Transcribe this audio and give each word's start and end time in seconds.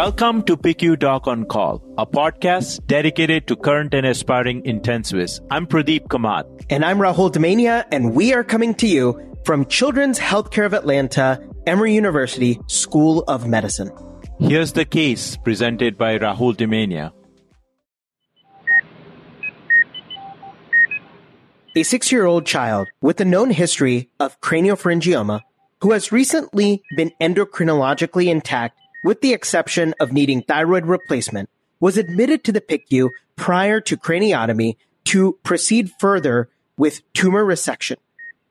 Welcome 0.00 0.44
to 0.44 0.56
PICU 0.56 0.98
Doc 0.98 1.26
on 1.26 1.44
Call, 1.44 1.82
a 1.98 2.06
podcast 2.06 2.86
dedicated 2.86 3.46
to 3.48 3.54
current 3.54 3.92
and 3.92 4.06
aspiring 4.06 4.62
intensivists. 4.62 5.46
I'm 5.50 5.66
Pradeep 5.66 6.06
Kamat. 6.06 6.64
And 6.70 6.86
I'm 6.86 6.96
Rahul 6.96 7.30
Damania, 7.30 7.84
and 7.92 8.14
we 8.14 8.32
are 8.32 8.42
coming 8.42 8.74
to 8.76 8.86
you 8.86 9.36
from 9.44 9.66
Children's 9.66 10.18
Healthcare 10.18 10.64
of 10.64 10.72
Atlanta, 10.72 11.46
Emory 11.66 11.94
University 11.94 12.58
School 12.66 13.24
of 13.28 13.46
Medicine. 13.46 13.92
Here's 14.38 14.72
the 14.72 14.86
case 14.86 15.36
presented 15.36 15.98
by 15.98 16.16
Rahul 16.18 16.56
Damania. 16.56 17.12
A 21.76 21.82
six 21.82 22.10
year 22.10 22.24
old 22.24 22.46
child 22.46 22.88
with 23.02 23.20
a 23.20 23.26
known 23.26 23.50
history 23.50 24.08
of 24.18 24.40
craniopharyngioma 24.40 25.42
who 25.82 25.92
has 25.92 26.10
recently 26.10 26.82
been 26.96 27.12
endocrinologically 27.20 28.28
intact 28.28 28.79
with 29.02 29.20
the 29.20 29.32
exception 29.32 29.94
of 30.00 30.12
needing 30.12 30.42
thyroid 30.42 30.86
replacement, 30.86 31.48
was 31.78 31.96
admitted 31.96 32.44
to 32.44 32.52
the 32.52 32.60
PICU 32.60 33.10
prior 33.36 33.80
to 33.80 33.96
craniotomy 33.96 34.76
to 35.04 35.38
proceed 35.42 35.90
further 35.98 36.48
with 36.76 37.00
tumor 37.12 37.44
resection. 37.44 37.96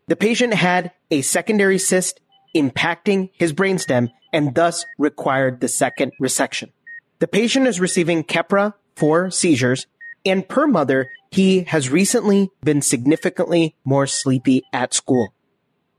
The 0.08 0.16
patient 0.16 0.54
had 0.54 0.92
a 1.12 1.22
secondary 1.22 1.78
cyst 1.78 2.20
impacting 2.56 3.30
his 3.34 3.54
brainstem 3.54 4.12
and 4.34 4.56
thus 4.56 4.86
required 4.98 5.60
the 5.60 5.68
second 5.68 6.14
resection. 6.22 6.72
The 7.20 7.28
patient 7.28 7.68
is 7.68 7.80
receiving 7.80 8.24
Keppra 8.24 8.74
for 8.96 9.30
seizures, 9.30 9.88
and 10.26 10.48
per 10.48 10.68
mother, 10.68 11.10
he 11.32 11.64
has 11.64 11.90
recently 11.90 12.50
been 12.64 12.82
significantly 12.82 13.76
more 13.84 14.08
sleepy 14.08 14.64
at 14.74 14.94
school. 14.94 15.34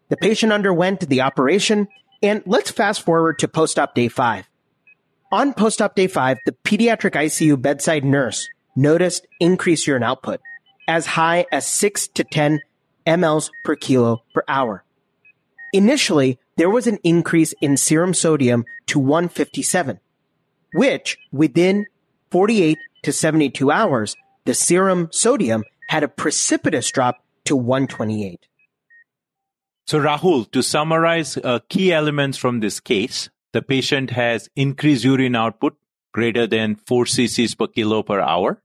The 0.09 0.16
patient 0.16 0.52
underwent 0.52 1.09
the 1.09 1.20
operation, 1.20 1.88
and 2.23 2.43
let's 2.46 2.71
fast 2.71 3.02
forward 3.02 3.38
to 3.40 3.49
post-op 3.49 3.95
day 3.95 4.09
five. 4.09 4.49
On 5.32 5.54
post-op 5.54 5.95
day 5.95 6.07
five, 6.07 6.38
the 6.45 6.52
pediatric 6.52 7.13
ICU 7.13 7.60
bedside 7.60 8.04
nurse 8.04 8.49
noticed 8.76 9.26
increased 9.38 9.87
urine 9.87 10.02
output 10.02 10.41
as 10.88 11.07
high 11.07 11.46
as 11.52 11.66
6 11.66 12.09
to 12.09 12.24
10 12.24 12.60
mLs 13.07 13.51
per 13.65 13.76
kilo 13.76 14.23
per 14.35 14.43
hour. 14.48 14.85
Initially, 15.73 16.38
there 16.57 16.71
was 16.71 16.87
an 16.87 16.98
increase 17.04 17.54
in 17.60 17.76
serum 17.76 18.13
sodium 18.13 18.65
to 18.87 18.98
157, 18.98 20.01
which 20.74 21.16
within 21.30 21.87
48 22.30 22.76
to 23.04 23.13
72 23.13 23.71
hours, 23.71 24.16
the 24.45 24.54
serum 24.54 25.09
sodium 25.13 25.65
had 25.88 26.02
a 26.02 26.09
precipitous 26.09 26.91
drop 26.91 27.24
to 27.45 27.57
128. 27.57 28.46
So, 29.91 29.99
Rahul, 29.99 30.49
to 30.52 30.63
summarize 30.63 31.37
uh, 31.37 31.59
key 31.69 31.93
elements 31.93 32.38
from 32.38 32.60
this 32.60 32.79
case, 32.79 33.29
the 33.52 33.60
patient 33.60 34.10
has 34.10 34.49
increased 34.55 35.02
urine 35.02 35.35
output 35.35 35.74
greater 36.15 36.47
than 36.47 36.77
4 36.77 37.07
cc's 37.07 37.57
per 37.57 37.66
kilo 37.66 38.05
per 38.05 38.21
hour, 38.21 38.63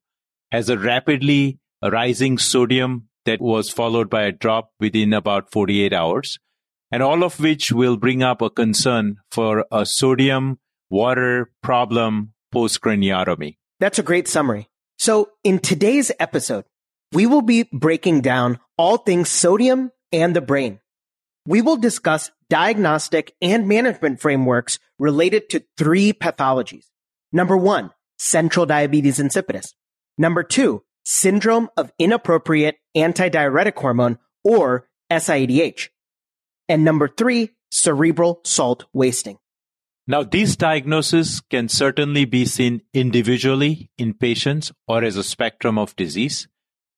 has 0.51 0.69
a 0.69 0.77
rapidly 0.77 1.57
rising 1.81 2.37
sodium 2.37 3.09
that 3.25 3.41
was 3.41 3.71
followed 3.71 4.07
by 4.07 4.21
a 4.25 4.31
drop 4.31 4.69
within 4.79 5.13
about 5.13 5.51
48 5.51 5.93
hours, 5.93 6.37
and 6.91 7.01
all 7.01 7.23
of 7.23 7.39
which 7.39 7.71
will 7.71 7.97
bring 7.97 8.21
up 8.21 8.43
a 8.43 8.51
concern 8.51 9.17
for 9.31 9.65
a 9.71 9.83
sodium 9.83 10.59
water 10.91 11.49
problem 11.63 12.33
post 12.51 12.81
craniotomy. 12.81 13.57
That's 13.79 13.97
a 13.97 14.03
great 14.03 14.27
summary. 14.27 14.69
So, 14.99 15.29
in 15.43 15.57
today's 15.57 16.11
episode, 16.19 16.65
we 17.13 17.25
will 17.25 17.41
be 17.41 17.67
breaking 17.73 18.21
down 18.21 18.59
all 18.77 18.97
things 18.97 19.29
sodium 19.29 19.89
and 20.11 20.35
the 20.35 20.41
brain 20.41 20.81
we 21.47 21.61
will 21.61 21.77
discuss 21.77 22.31
diagnostic 22.49 23.33
and 23.41 23.67
management 23.67 24.19
frameworks 24.19 24.79
related 24.99 25.49
to 25.49 25.63
three 25.77 26.13
pathologies. 26.13 26.85
Number 27.31 27.57
one, 27.57 27.91
central 28.17 28.65
diabetes 28.65 29.19
insipidus. 29.19 29.73
Number 30.17 30.43
two, 30.43 30.83
syndrome 31.03 31.69
of 31.77 31.91
inappropriate 31.99 32.77
antidiuretic 32.95 33.75
hormone 33.77 34.17
or 34.43 34.87
SIADH. 35.11 35.89
And 36.67 36.83
number 36.83 37.07
three, 37.07 37.51
cerebral 37.71 38.41
salt 38.43 38.85
wasting. 38.93 39.37
Now, 40.07 40.23
these 40.23 40.55
diagnoses 40.55 41.41
can 41.49 41.67
certainly 41.67 42.25
be 42.25 42.45
seen 42.45 42.81
individually 42.93 43.89
in 43.97 44.13
patients 44.13 44.71
or 44.87 45.03
as 45.03 45.17
a 45.17 45.23
spectrum 45.23 45.79
of 45.79 45.95
disease. 45.95 46.47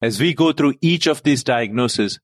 As 0.02 0.20
we 0.20 0.34
go 0.34 0.52
through 0.52 0.76
each 0.82 1.08
of 1.08 1.24
these 1.24 1.44
diagnoses, 1.44 2.20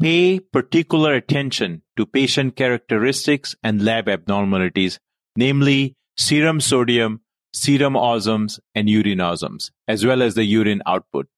Pay 0.00 0.40
particular 0.40 1.14
attention 1.14 1.82
to 1.96 2.04
patient 2.04 2.54
characteristics 2.54 3.56
and 3.62 3.82
lab 3.82 4.10
abnormalities, 4.10 4.98
namely 5.36 5.96
serum 6.18 6.60
sodium, 6.60 7.22
serum 7.54 7.94
osms, 7.94 8.60
and 8.74 8.90
urine 8.90 9.18
osms, 9.18 9.70
as 9.88 10.04
well 10.04 10.20
as 10.20 10.34
the 10.34 10.44
urine 10.44 10.82
output. 10.84 11.28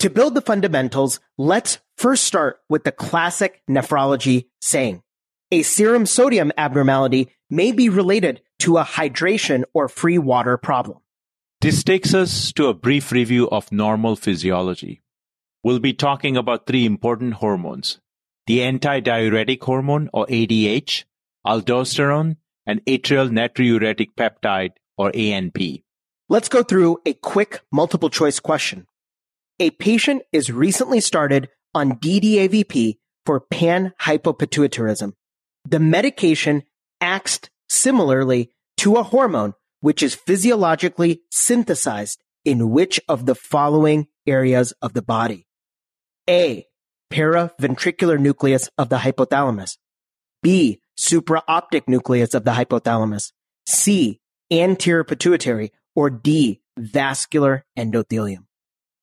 To 0.00 0.10
build 0.10 0.34
the 0.34 0.42
fundamentals, 0.42 1.18
let's 1.38 1.78
first 1.96 2.24
start 2.24 2.60
with 2.68 2.84
the 2.84 2.92
classic 2.92 3.62
nephrology 3.70 4.48
saying. 4.60 5.02
A 5.50 5.62
serum 5.62 6.04
sodium 6.04 6.52
abnormality 6.58 7.30
may 7.48 7.72
be 7.72 7.88
related 7.88 8.42
to 8.58 8.76
a 8.76 8.84
hydration 8.84 9.64
or 9.72 9.88
free 9.88 10.18
water 10.18 10.58
problem. 10.58 10.98
This 11.62 11.82
takes 11.82 12.12
us 12.12 12.52
to 12.52 12.66
a 12.66 12.74
brief 12.74 13.12
review 13.12 13.48
of 13.48 13.72
normal 13.72 14.16
physiology 14.16 15.00
we'll 15.64 15.80
be 15.80 15.94
talking 15.94 16.36
about 16.36 16.66
three 16.66 16.86
important 16.86 17.34
hormones 17.34 17.98
the 18.46 18.58
antidiuretic 18.58 19.62
hormone, 19.62 20.10
or 20.12 20.26
ADH, 20.26 21.04
aldosterone, 21.46 22.36
and 22.66 22.84
atrial 22.84 23.30
natriuretic 23.30 24.08
peptide, 24.18 24.72
or 24.98 25.10
ANP. 25.12 25.82
Let's 26.28 26.50
go 26.50 26.62
through 26.62 26.98
a 27.06 27.14
quick 27.14 27.62
multiple 27.72 28.10
choice 28.10 28.40
question. 28.40 28.86
A 29.58 29.70
patient 29.70 30.24
is 30.30 30.52
recently 30.52 31.00
started 31.00 31.48
on 31.74 31.92
DDAVP 31.92 32.98
for 33.24 33.40
panhypopituitarism. 33.40 35.14
The 35.66 35.80
medication 35.80 36.64
acts 37.00 37.40
similarly 37.70 38.50
to 38.78 38.96
a 38.96 39.02
hormone 39.02 39.54
which 39.80 40.02
is 40.02 40.14
physiologically 40.14 41.22
synthesized 41.30 42.22
in 42.44 42.70
which 42.70 43.00
of 43.08 43.24
the 43.24 43.34
following 43.34 44.06
areas 44.26 44.72
of 44.82 44.92
the 44.92 45.02
body? 45.02 45.46
A. 46.28 46.66
Paraventricular 47.12 48.18
nucleus 48.18 48.70
of 48.78 48.88
the 48.88 48.98
hypothalamus. 48.98 49.78
B. 50.42 50.80
Supraoptic 50.98 51.82
nucleus 51.86 52.34
of 52.34 52.44
the 52.44 52.52
hypothalamus. 52.52 53.32
C. 53.66 54.20
Anterior 54.50 55.04
pituitary. 55.04 55.72
Or 55.94 56.10
D. 56.10 56.60
Vascular 56.76 57.64
endothelium. 57.78 58.46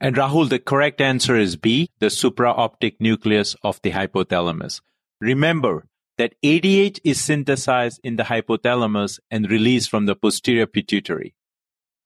And 0.01 0.15
Rahul, 0.15 0.49
the 0.49 0.59
correct 0.59 0.99
answer 0.99 1.37
is 1.37 1.55
B, 1.55 1.89
the 1.99 2.07
supraoptic 2.07 2.95
nucleus 2.99 3.55
of 3.63 3.79
the 3.83 3.91
hypothalamus. 3.91 4.81
Remember 5.19 5.85
that 6.17 6.33
ADH 6.43 6.99
is 7.03 7.21
synthesized 7.21 7.99
in 8.03 8.15
the 8.15 8.23
hypothalamus 8.23 9.19
and 9.29 9.49
released 9.49 9.89
from 9.89 10.07
the 10.07 10.15
posterior 10.15 10.65
pituitary. 10.65 11.35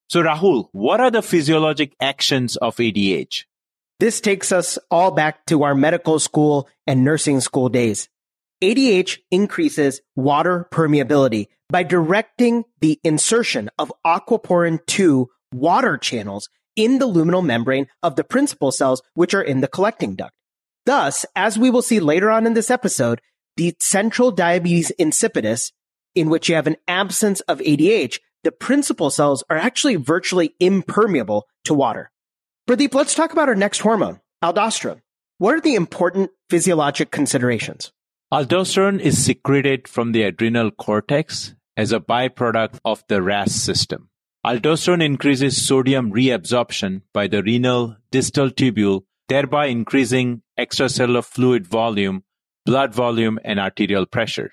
So 0.09 0.21
Rahul, 0.21 0.67
what 0.73 0.99
are 0.99 1.09
the 1.09 1.21
physiologic 1.21 1.95
actions 1.99 2.57
of 2.57 2.75
ADH? 2.75 3.45
This 3.99 4.19
takes 4.19 4.51
us 4.51 4.77
all 4.91 5.11
back 5.11 5.45
to 5.45 5.63
our 5.63 5.73
medical 5.73 6.19
school 6.19 6.67
and 6.85 7.05
nursing 7.05 7.39
school 7.39 7.69
days. 7.69 8.09
ADH 8.61 9.19
increases 9.31 10.01
water 10.15 10.67
permeability 10.69 11.47
by 11.69 11.83
directing 11.83 12.65
the 12.81 12.99
insertion 13.03 13.69
of 13.79 13.93
aquaporin 14.05 14.85
2 14.85 15.29
water 15.53 15.97
channels 15.97 16.49
in 16.75 16.99
the 16.99 17.07
luminal 17.07 17.45
membrane 17.45 17.87
of 18.03 18.17
the 18.17 18.23
principal 18.23 18.71
cells, 18.71 19.01
which 19.13 19.33
are 19.33 19.41
in 19.41 19.61
the 19.61 19.67
collecting 19.67 20.15
duct. 20.15 20.33
Thus, 20.85 21.25
as 21.35 21.57
we 21.57 21.69
will 21.69 21.81
see 21.81 22.01
later 22.01 22.29
on 22.29 22.45
in 22.45 22.53
this 22.53 22.69
episode, 22.69 23.21
the 23.55 23.75
central 23.79 24.31
diabetes 24.31 24.91
insipidus, 24.99 25.71
in 26.13 26.29
which 26.29 26.49
you 26.49 26.55
have 26.55 26.67
an 26.67 26.75
absence 26.87 27.39
of 27.41 27.59
ADH, 27.59 28.19
the 28.43 28.51
principal 28.51 29.09
cells 29.09 29.43
are 29.49 29.57
actually 29.57 29.95
virtually 29.95 30.53
impermeable 30.59 31.45
to 31.63 31.73
water. 31.73 32.11
Pradeep, 32.67 32.95
let's 32.95 33.13
talk 33.13 33.31
about 33.31 33.47
our 33.47 33.53
next 33.53 33.77
hormone, 33.77 34.19
aldosterone. 34.43 35.01
What 35.37 35.53
are 35.53 35.61
the 35.61 35.75
important 35.75 36.31
physiologic 36.49 37.11
considerations? 37.11 37.91
Aldosterone 38.33 38.99
is 38.99 39.23
secreted 39.23 39.87
from 39.87 40.13
the 40.13 40.23
adrenal 40.23 40.71
cortex 40.71 41.53
as 41.77 41.91
a 41.91 41.99
byproduct 41.99 42.79
of 42.83 43.03
the 43.07 43.21
RAS 43.21 43.53
system. 43.53 44.09
Aldosterone 44.43 45.03
increases 45.03 45.63
sodium 45.63 46.11
reabsorption 46.11 47.03
by 47.13 47.27
the 47.27 47.43
renal 47.43 47.97
distal 48.09 48.49
tubule, 48.49 49.03
thereby 49.29 49.67
increasing 49.67 50.41
extracellular 50.57 51.23
fluid 51.23 51.67
volume, 51.67 52.23
blood 52.65 52.95
volume, 52.95 53.37
and 53.45 53.59
arterial 53.59 54.07
pressure. 54.07 54.49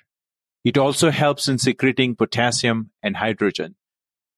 It 0.65 0.77
also 0.77 1.11
helps 1.11 1.49
in 1.49 1.57
secreting 1.57 2.15
potassium 2.17 2.91
and 3.03 3.17
hydrogen. 3.17 3.77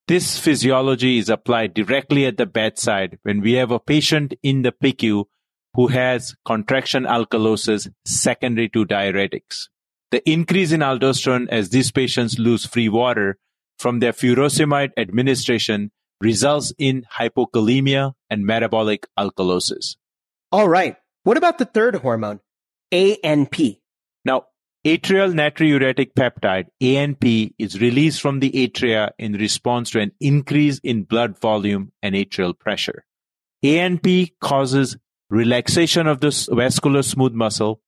This 0.07 0.39
physiology 0.39 1.17
is 1.17 1.31
applied 1.31 1.73
directly 1.73 2.27
at 2.27 2.37
the 2.37 2.45
bedside 2.45 3.19
when 3.23 3.41
we 3.41 3.53
have 3.55 3.71
a 3.71 3.81
patient 3.81 4.35
in 4.43 4.61
the 4.61 4.73
PICU 4.73 5.25
who 5.73 5.87
has 5.89 6.35
contraction 6.45 7.05
alkalosis 7.05 7.89
secondary 8.05 8.69
to 8.69 8.85
diuretics. 8.85 9.69
The 10.11 10.29
increase 10.31 10.73
in 10.73 10.81
aldosterone 10.81 11.49
as 11.49 11.71
these 11.71 11.91
patients 11.91 12.39
lose 12.39 12.67
free 12.67 12.91
water 12.91 13.39
from 13.79 14.01
their 14.01 14.13
furosemide 14.13 14.91
administration 14.99 15.91
results 16.21 16.73
in 16.79 17.07
hypokalemia 17.19 18.13
and 18.29 18.45
metabolic 18.45 19.07
alkalosis. 19.19 19.97
All 20.53 20.69
right. 20.69 20.97
What 21.23 21.39
about 21.39 21.57
the 21.57 21.65
third 21.65 21.97
hormone, 21.97 22.41
ANP? 22.93 23.81
Atrial 24.85 25.33
natriuretic 25.33 26.13
peptide, 26.13 26.67
ANP, 26.83 27.55
is 27.59 27.81
released 27.81 28.21
from 28.21 28.41
the 28.41 28.51
atria 28.51 29.13
in 29.19 29.33
response 29.33 29.89
to 29.91 30.01
an 30.01 30.13
increase 30.21 30.79
in 30.81 31.05
blood 31.05 31.39
volume 31.39 31.91
and 32.03 32.15
atrial 32.15 32.59
pressure. 32.59 33.07
ANP 33.65 34.33
causes 34.43 34.99
relaxation 35.31 36.07
of 36.07 36.21
the 36.21 36.49
vascular 36.53 37.03
smooth 37.03 37.33
muscle, 37.33 37.81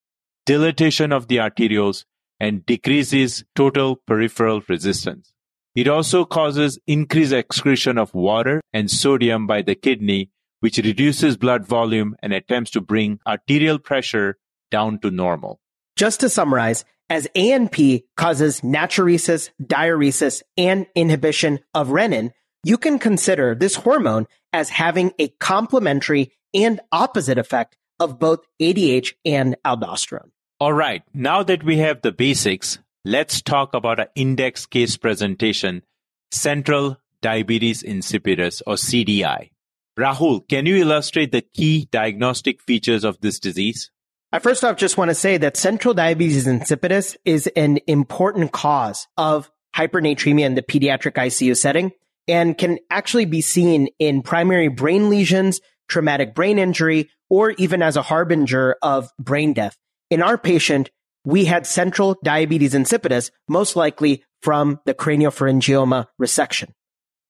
dilatation 0.46 1.12
of 1.12 1.28
the 1.28 1.36
arterioles, 1.36 2.06
and 2.40 2.64
decreases 2.64 3.44
total 3.54 3.96
peripheral 3.96 4.62
resistance. 4.66 5.34
It 5.74 5.88
also 5.88 6.24
causes 6.24 6.78
increased 6.86 7.34
excretion 7.34 7.98
of 7.98 8.14
water 8.14 8.62
and 8.72 8.90
sodium 8.90 9.46
by 9.46 9.60
the 9.60 9.74
kidney, 9.74 10.30
which 10.60 10.78
reduces 10.78 11.36
blood 11.36 11.66
volume 11.66 12.16
and 12.22 12.32
attempts 12.32 12.70
to 12.70 12.80
bring 12.80 13.20
arterial 13.26 13.78
pressure 13.78 14.38
down 14.70 14.98
to 15.00 15.10
normal. 15.10 15.60
Just 15.96 16.20
to 16.20 16.28
summarize, 16.28 16.84
as 17.08 17.26
ANP 17.34 18.04
causes 18.16 18.60
natriuresis, 18.60 19.48
diuresis, 19.62 20.42
and 20.58 20.86
inhibition 20.94 21.60
of 21.72 21.88
renin, 21.88 22.32
you 22.62 22.76
can 22.76 22.98
consider 22.98 23.54
this 23.54 23.76
hormone 23.76 24.26
as 24.52 24.68
having 24.68 25.12
a 25.18 25.28
complementary 25.28 26.32
and 26.52 26.80
opposite 26.92 27.38
effect 27.38 27.76
of 27.98 28.18
both 28.18 28.40
ADH 28.60 29.14
and 29.24 29.56
aldosterone. 29.64 30.30
All 30.60 30.72
right, 30.72 31.02
now 31.14 31.42
that 31.42 31.62
we 31.64 31.78
have 31.78 32.02
the 32.02 32.12
basics, 32.12 32.78
let's 33.04 33.40
talk 33.40 33.72
about 33.72 34.00
an 34.00 34.08
index 34.14 34.66
case 34.66 34.98
presentation, 34.98 35.82
central 36.30 36.98
diabetes 37.22 37.82
insipidus 37.82 38.60
or 38.66 38.74
CDI. 38.74 39.50
Rahul, 39.98 40.46
can 40.46 40.66
you 40.66 40.76
illustrate 40.76 41.32
the 41.32 41.40
key 41.40 41.88
diagnostic 41.90 42.60
features 42.60 43.02
of 43.04 43.18
this 43.22 43.38
disease? 43.38 43.90
I 44.32 44.40
first 44.40 44.64
off 44.64 44.76
just 44.76 44.98
want 44.98 45.10
to 45.10 45.14
say 45.14 45.36
that 45.36 45.56
central 45.56 45.94
diabetes 45.94 46.48
insipidus 46.48 47.16
is 47.24 47.46
an 47.54 47.78
important 47.86 48.50
cause 48.50 49.06
of 49.16 49.50
hypernatremia 49.74 50.44
in 50.44 50.56
the 50.56 50.62
pediatric 50.62 51.12
ICU 51.12 51.56
setting 51.56 51.92
and 52.26 52.58
can 52.58 52.78
actually 52.90 53.26
be 53.26 53.40
seen 53.40 53.88
in 54.00 54.22
primary 54.22 54.66
brain 54.66 55.10
lesions, 55.10 55.60
traumatic 55.88 56.34
brain 56.34 56.58
injury, 56.58 57.08
or 57.30 57.52
even 57.52 57.82
as 57.82 57.96
a 57.96 58.02
harbinger 58.02 58.76
of 58.82 59.10
brain 59.20 59.52
death. 59.52 59.76
In 60.10 60.22
our 60.22 60.36
patient, 60.36 60.90
we 61.24 61.44
had 61.44 61.64
central 61.64 62.16
diabetes 62.24 62.74
insipidus, 62.74 63.30
most 63.48 63.76
likely 63.76 64.24
from 64.42 64.80
the 64.86 64.94
craniopharyngioma 64.94 66.06
resection. 66.20 66.70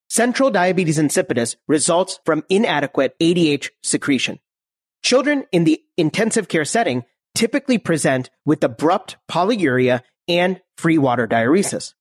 Central 0.09 0.51
diabetes 0.51 0.99
insipidus 0.99 1.57
results 1.69 2.21
from 2.25 2.43
inadequate 2.49 3.15
ADH 3.21 3.69
secretion. 3.83 4.39
Children 5.03 5.45
in 5.53 5.65
the 5.65 5.81
intensive 5.97 6.49
care 6.49 6.65
setting 6.65 7.05
typically 7.35 7.79
present 7.79 8.31
with 8.45 8.65
abrupt 8.65 9.17
polyuria 9.31 10.03
and 10.27 10.61
free 10.77 10.99
water 10.99 11.29
diuresis. 11.29 11.95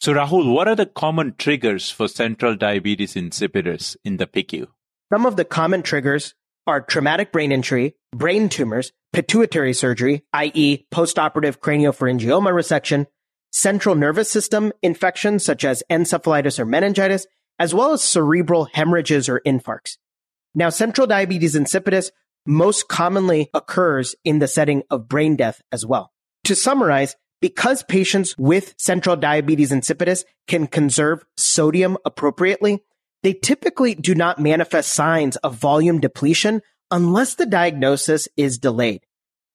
So, 0.00 0.12
Rahul, 0.12 0.52
what 0.52 0.68
are 0.68 0.76
the 0.76 0.86
common 0.86 1.34
triggers 1.38 1.90
for 1.90 2.08
central 2.08 2.54
diabetes 2.54 3.14
insipidus 3.14 3.96
in 4.04 4.18
the 4.18 4.26
PICU? 4.26 4.68
Some 5.12 5.26
of 5.26 5.36
the 5.36 5.44
common 5.44 5.82
triggers 5.82 6.34
are 6.66 6.80
traumatic 6.80 7.32
brain 7.32 7.52
injury, 7.52 7.94
brain 8.14 8.48
tumors, 8.48 8.92
pituitary 9.12 9.72
surgery, 9.72 10.24
i.e., 10.32 10.86
postoperative 10.92 11.58
craniopharyngioma 11.58 12.52
resection, 12.52 13.06
central 13.52 13.94
nervous 13.94 14.30
system 14.30 14.72
infections 14.82 15.44
such 15.44 15.64
as 15.64 15.82
encephalitis 15.90 16.58
or 16.58 16.66
meningitis, 16.66 17.26
as 17.58 17.72
well 17.72 17.92
as 17.92 18.02
cerebral 18.02 18.68
hemorrhages 18.72 19.28
or 19.28 19.40
infarcts. 19.46 19.96
Now, 20.54 20.68
central 20.68 21.06
diabetes 21.06 21.54
insipidus 21.54 22.10
most 22.46 22.88
commonly 22.88 23.50
occurs 23.52 24.14
in 24.24 24.38
the 24.38 24.48
setting 24.48 24.82
of 24.90 25.08
brain 25.08 25.36
death 25.36 25.60
as 25.72 25.84
well. 25.84 26.12
To 26.44 26.54
summarize, 26.54 27.16
because 27.40 27.82
patients 27.82 28.36
with 28.38 28.74
central 28.78 29.16
diabetes 29.16 29.72
insipidus 29.72 30.24
can 30.46 30.66
conserve 30.66 31.24
sodium 31.36 31.98
appropriately, 32.04 32.82
they 33.22 33.32
typically 33.32 33.94
do 33.94 34.14
not 34.14 34.38
manifest 34.38 34.92
signs 34.92 35.36
of 35.36 35.56
volume 35.56 36.00
depletion 36.00 36.62
unless 36.90 37.34
the 37.34 37.46
diagnosis 37.46 38.28
is 38.36 38.58
delayed. 38.58 39.02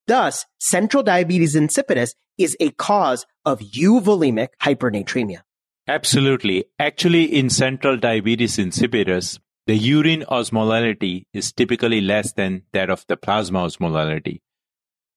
Thus, 0.07 0.45
central 0.59 1.03
diabetes 1.03 1.55
insipidus 1.55 2.13
is 2.37 2.57
a 2.59 2.71
cause 2.71 3.25
of 3.45 3.59
euvolemic 3.59 4.49
hypernatremia. 4.61 5.41
Absolutely. 5.87 6.65
Actually, 6.79 7.23
in 7.23 7.49
central 7.49 7.97
diabetes 7.97 8.57
insipidus, 8.57 9.39
the 9.71 9.77
urine 9.77 10.25
osmolality 10.29 11.27
is 11.33 11.53
typically 11.53 12.01
less 12.01 12.33
than 12.33 12.63
that 12.73 12.89
of 12.89 13.05
the 13.07 13.15
plasma 13.15 13.59
osmolality. 13.59 14.41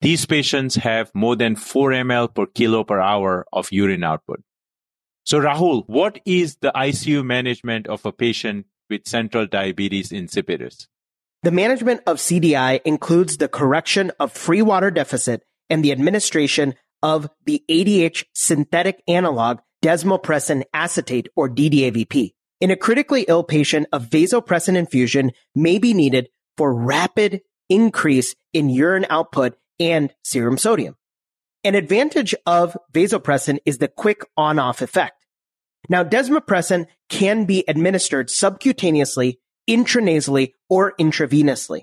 These 0.01 0.27
patients 0.27 0.77
have 0.77 1.11
more 1.13 1.35
than 1.35 1.57
4 1.57 1.91
ml 1.91 2.33
per 2.33 2.47
kilo 2.47 2.85
per 2.85 3.01
hour 3.01 3.47
of 3.53 3.73
urine 3.73 4.05
output. 4.05 4.45
So, 5.25 5.41
Rahul, 5.41 5.83
what 5.89 6.21
is 6.25 6.59
the 6.61 6.71
ICU 6.71 7.27
management 7.27 7.89
of 7.89 8.07
a 8.07 8.13
patient 8.13 8.67
with 8.89 9.09
central 9.09 9.49
diabetes 9.49 10.11
insipidus? 10.11 10.87
The 11.43 11.51
management 11.51 12.03
of 12.07 12.19
CDI 12.19 12.81
includes 12.85 13.39
the 13.39 13.49
correction 13.49 14.13
of 14.21 14.31
free 14.31 14.63
water 14.63 14.93
deficit 14.93 15.43
and 15.69 15.85
the 15.85 15.91
administration 15.91 16.77
of 17.03 17.29
the 17.45 17.65
ADH 17.69 18.27
synthetic 18.35 19.03
analog 19.09 19.59
desmopressin 19.83 20.63
acetate 20.73 21.27
or 21.35 21.49
DDAVP. 21.49 22.35
In 22.61 22.71
a 22.71 22.77
critically 22.77 23.25
ill 23.29 23.43
patient, 23.43 23.89
a 23.93 24.01
vasopressin 24.01 24.77
infusion 24.77 25.33
may 25.55 25.79
be 25.79 25.93
needed 25.93 26.29
for 26.57 26.75
rapid 26.75 27.43
increase 27.69 28.35
in 28.53 28.69
urine 28.69 29.07
output 29.11 29.57
and 29.81 30.13
serum 30.23 30.59
sodium. 30.59 30.97
An 31.65 31.75
advantage 31.75 32.35
of 32.47 32.77
vasopressin 32.93 33.59
is 33.65 33.79
the 33.79 33.89
quick 33.89 34.23
on-off 34.37 34.83
effect. 34.83 35.25
Now, 35.89 36.05
desmopressin 36.05 36.87
can 37.09 37.45
be 37.45 37.65
administered 37.67 38.29
subcutaneously, 38.29 39.39
intranasally, 39.69 40.53
or 40.69 40.95
intravenously. 40.99 41.83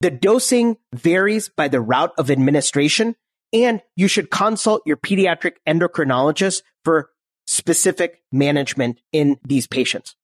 The 0.00 0.10
dosing 0.10 0.76
varies 0.94 1.48
by 1.48 1.68
the 1.68 1.80
route 1.80 2.12
of 2.18 2.30
administration, 2.30 3.16
and 3.52 3.80
you 3.96 4.08
should 4.08 4.30
consult 4.30 4.82
your 4.86 4.96
pediatric 4.96 5.54
endocrinologist 5.66 6.62
for 6.84 7.10
specific 7.56 8.22
management 8.30 9.00
in 9.12 9.38
these 9.44 9.66
patients. 9.66 10.14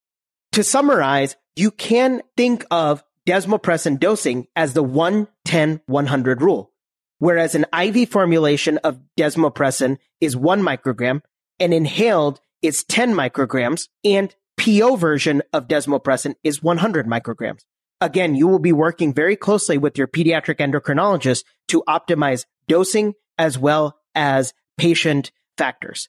To 0.53 0.62
summarize, 0.62 1.37
you 1.57 1.71
can 1.71 2.23
think 2.37 2.65
of 2.71 3.03
desmopressin 3.27 3.99
dosing 3.99 4.47
as 4.55 4.75
the 4.75 4.85
1-10-100 4.85 6.41
rule, 6.41 6.73
whereas 7.19 7.55
an 7.55 7.67
IV 7.73 8.09
formulation 8.11 8.79
of 8.79 9.01
desmopressin 9.19 9.99
is 10.21 10.37
1 10.37 10.61
microgram 10.62 11.23
and 11.59 11.73
inhaled 11.73 12.41
is 12.61 12.85
10 12.85 13.15
micrograms 13.15 13.89
and 14.05 14.35
PO 14.59 14.97
version 14.97 15.43
of 15.53 15.69
desmopressin 15.69 16.35
is 16.45 16.62
100 16.62 17.07
micrograms. 17.07 17.65
Again, 18.01 18.35
you 18.35 18.49
will 18.49 18.59
be 18.59 18.73
working 18.73 19.15
very 19.15 19.37
closely 19.37 19.79
with 19.79 19.97
your 19.97 20.09
pediatric 20.09 20.57
endocrinologist 20.57 21.45
to 21.69 21.85
optimize 21.89 22.45
dosing 22.67 23.15
as 23.39 23.57
well 23.57 23.99
as 24.15 24.53
patient 24.77 25.31
factors. 25.57 26.09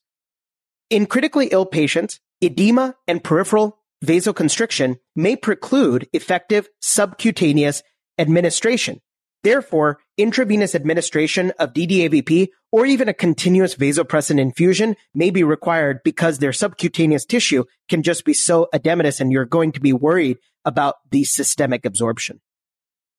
In 0.93 1.07
critically 1.07 1.47
ill 1.47 1.65
patients, 1.65 2.19
edema 2.39 2.93
and 3.07 3.23
peripheral 3.23 3.79
vasoconstriction 4.05 4.99
may 5.15 5.35
preclude 5.35 6.07
effective 6.13 6.69
subcutaneous 6.81 7.81
administration. 8.19 9.01
Therefore, 9.41 9.97
intravenous 10.19 10.75
administration 10.75 11.51
of 11.57 11.73
DDAVP 11.73 12.49
or 12.71 12.85
even 12.85 13.09
a 13.09 13.13
continuous 13.15 13.73
vasopressin 13.73 14.37
infusion 14.37 14.95
may 15.15 15.31
be 15.31 15.43
required 15.43 16.01
because 16.03 16.37
their 16.37 16.53
subcutaneous 16.53 17.25
tissue 17.25 17.63
can 17.89 18.03
just 18.03 18.23
be 18.23 18.35
so 18.35 18.67
edematous 18.71 19.19
and 19.19 19.31
you're 19.31 19.45
going 19.45 19.71
to 19.71 19.79
be 19.79 19.93
worried 19.93 20.37
about 20.63 20.97
the 21.09 21.23
systemic 21.23 21.85
absorption. 21.85 22.39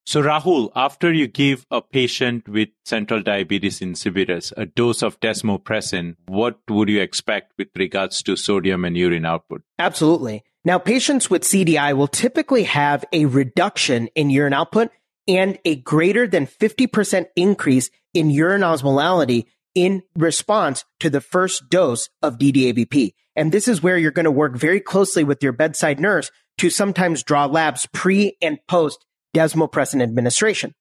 So, 0.07 0.23
Rahul, 0.23 0.71
after 0.77 1.13
you 1.13 1.27
give 1.27 1.67
a 1.71 1.81
patient 1.81 2.47
with 2.47 2.69
central 2.85 3.23
diabetes 3.23 3.81
insipidus 3.81 4.53
a 4.57 4.67
dose 4.67 5.03
of 5.03 5.19
desmopressin, 5.21 6.17
what 6.27 6.59
would 6.69 6.91
you 6.91 7.01
expect 7.01 7.53
with 7.57 7.69
regards 7.75 8.23
to 8.25 8.37
sodium 8.37 8.85
and 8.85 8.97
urine 8.97 9.25
output? 9.25 9.63
Absolutely. 9.79 10.45
Now, 10.63 10.79
patients 10.79 11.31
with 11.31 11.43
CDI 11.43 11.97
will 11.97 12.09
typically 12.09 12.65
have 12.65 13.05
a 13.13 13.25
reduction 13.25 14.09
in 14.09 14.29
urine 14.29 14.53
output 14.53 14.91
and 15.27 15.59
a 15.65 15.77
greater 15.77 16.27
than 16.27 16.47
50% 16.47 17.27
increase 17.35 17.91
in 18.13 18.31
urine 18.31 18.61
osmolality 18.61 19.47
in 19.75 20.03
response 20.17 20.85
to 21.01 21.09
the 21.09 21.21
first 21.21 21.69
dose 21.71 22.09
of 22.23 22.39
DDAVP. 22.39 23.15
And 23.37 23.53
this 23.53 23.69
is 23.69 23.83
where 23.83 23.99
you're 23.99 24.11
going 24.11 24.25
to 24.25 24.31
work 24.31 24.55
very 24.55 24.81
closely 24.81 25.25
with 25.25 25.43
your 25.43 25.53
bedside 25.53 25.99
nurse 25.99 26.31
to 26.59 26.71
sometimes 26.71 27.23
draw 27.23 27.47
labs 27.47 27.87
pre 27.93 28.37
and 28.41 28.59
post 28.69 29.05
desmopressin 29.35 30.03
administration. 30.03 30.75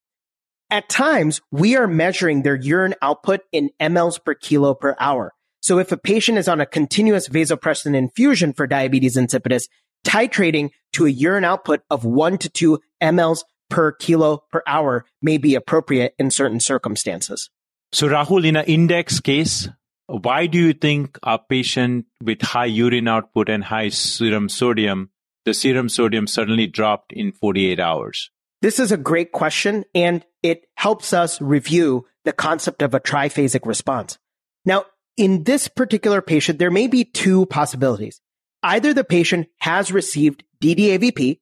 At 0.69 0.89
times, 0.89 1.41
we 1.51 1.75
are 1.75 1.87
measuring 1.87 2.43
their 2.43 2.55
urine 2.55 2.95
output 3.01 3.41
in 3.51 3.69
mLs 3.81 4.23
per 4.23 4.33
kilo 4.33 4.73
per 4.73 4.95
hour. 4.99 5.33
So 5.61 5.79
if 5.79 5.91
a 5.91 5.97
patient 5.97 6.37
is 6.37 6.47
on 6.47 6.61
a 6.61 6.65
continuous 6.65 7.29
vasopressin 7.29 7.95
infusion 7.95 8.53
for 8.53 8.67
diabetes 8.67 9.15
insipidus, 9.15 9.67
titrating 10.05 10.71
to 10.93 11.05
a 11.05 11.09
urine 11.09 11.45
output 11.45 11.81
of 11.89 12.05
one 12.05 12.37
to 12.39 12.49
two 12.49 12.79
mLs 13.01 13.43
per 13.69 13.91
kilo 13.91 14.43
per 14.51 14.61
hour 14.67 15.05
may 15.21 15.37
be 15.37 15.55
appropriate 15.55 16.13
in 16.19 16.31
certain 16.31 16.59
circumstances. 16.59 17.49
So 17.91 18.07
Rahul, 18.07 18.45
in 18.45 18.55
an 18.55 18.65
index 18.65 19.19
case, 19.19 19.69
why 20.07 20.47
do 20.47 20.57
you 20.57 20.73
think 20.73 21.17
a 21.23 21.39
patient 21.39 22.05
with 22.21 22.41
high 22.41 22.65
urine 22.65 23.07
output 23.07 23.49
and 23.49 23.63
high 23.63 23.89
serum 23.89 24.49
sodium, 24.49 25.11
the 25.45 25.53
serum 25.53 25.87
sodium 25.87 26.27
suddenly 26.27 26.67
dropped 26.67 27.13
in 27.13 27.31
48 27.31 27.79
hours? 27.79 28.31
This 28.63 28.79
is 28.79 28.93
a 28.93 28.97
great 28.97 29.33
question 29.33 29.83
and 29.93 30.25
it 30.41 30.63
helps 30.77 31.11
us 31.11 31.41
review 31.41 32.05
the 32.23 32.31
concept 32.31 32.81
of 32.81 32.93
a 32.93 32.99
triphasic 33.01 33.65
response. 33.65 34.17
Now, 34.63 34.85
in 35.17 35.43
this 35.43 35.67
particular 35.67 36.21
patient, 36.21 36.59
there 36.59 36.71
may 36.71 36.87
be 36.87 37.03
two 37.03 37.45
possibilities. 37.47 38.21
Either 38.63 38.93
the 38.93 39.03
patient 39.03 39.47
has 39.59 39.91
received 39.91 40.45
DDAVP 40.63 41.41